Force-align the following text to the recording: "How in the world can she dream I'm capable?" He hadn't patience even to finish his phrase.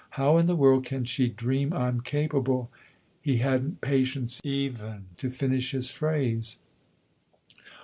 "How 0.19 0.37
in 0.37 0.47
the 0.47 0.55
world 0.55 0.83
can 0.83 1.05
she 1.05 1.27
dream 1.27 1.73
I'm 1.73 2.01
capable?" 2.01 2.71
He 3.21 3.37
hadn't 3.37 3.81
patience 3.81 4.41
even 4.43 5.05
to 5.17 5.29
finish 5.29 5.73
his 5.73 5.91
phrase. 5.91 6.57